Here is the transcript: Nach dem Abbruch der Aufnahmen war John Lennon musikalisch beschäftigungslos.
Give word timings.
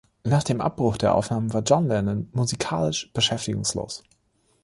Nach 0.23 0.41
dem 0.41 0.61
Abbruch 0.61 0.97
der 0.97 1.13
Aufnahmen 1.13 1.53
war 1.53 1.61
John 1.61 1.87
Lennon 1.87 2.27
musikalisch 2.31 3.13
beschäftigungslos. 3.13 4.01